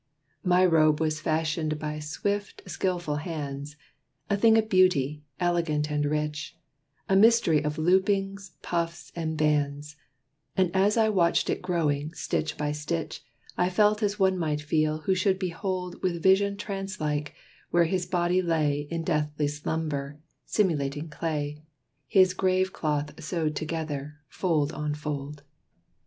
My 0.43 0.65
robe 0.65 0.99
was 0.99 1.19
fashioned 1.21 1.77
by 1.77 1.99
swift, 1.99 2.63
skillful 2.65 3.17
hands 3.17 3.75
A 4.31 4.35
thing 4.35 4.57
of 4.57 4.67
beauty, 4.67 5.21
elegant 5.39 5.91
and 5.91 6.05
rich, 6.05 6.57
A 7.07 7.15
mystery 7.15 7.63
of 7.63 7.75
loopings, 7.77 8.53
puffs 8.63 9.11
and 9.15 9.37
bands; 9.37 9.97
And 10.57 10.75
as 10.75 10.97
I 10.97 11.09
watched 11.09 11.51
it 11.51 11.61
growing, 11.61 12.15
stitch 12.15 12.57
by 12.57 12.71
stitch, 12.71 13.23
I 13.59 13.69
felt 13.69 14.01
as 14.01 14.17
one 14.17 14.39
might 14.39 14.61
feel 14.63 15.01
who 15.01 15.13
should 15.13 15.37
behold 15.37 16.01
With 16.01 16.23
vision 16.23 16.57
trance 16.57 16.99
like, 16.99 17.35
where 17.69 17.85
his 17.85 18.07
body 18.07 18.41
lay 18.41 18.87
In 18.89 19.03
deathly 19.03 19.47
slumber, 19.47 20.17
simulating 20.47 21.09
clay, 21.09 21.61
His 22.07 22.33
grave 22.33 22.73
cloth 22.73 23.23
sewed 23.23 23.55
together, 23.55 24.15
fold 24.27 24.71
on 24.71 24.95
fold. 24.95 25.43